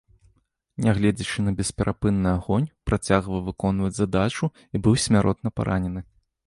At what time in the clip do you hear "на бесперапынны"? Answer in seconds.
1.47-2.29